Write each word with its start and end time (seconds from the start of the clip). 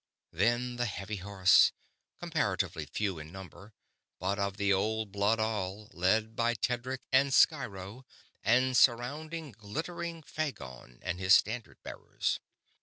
Then 0.31 0.77
the 0.77 0.87
Heavy 0.87 1.17
Horse, 1.17 1.73
comparatively 2.17 2.87
few 2.87 3.19
in 3.19 3.31
number, 3.31 3.71
but 4.17 4.39
of 4.39 4.57
the 4.57 4.73
old 4.73 5.11
blood 5.11 5.39
all, 5.39 5.89
led 5.93 6.35
by 6.35 6.55
Tedric 6.55 7.01
and 7.11 7.31
Sciro 7.31 8.03
and 8.43 8.75
surrounding 8.75 9.51
glittering 9.51 10.23
Phagon 10.23 10.97
and 11.03 11.19
his 11.19 11.35
standard 11.35 11.83
bearers. 11.83 12.39